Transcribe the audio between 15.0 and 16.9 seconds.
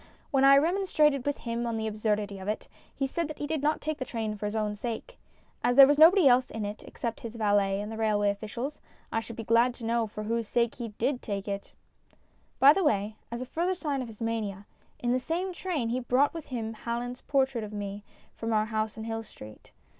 that same train he brought with him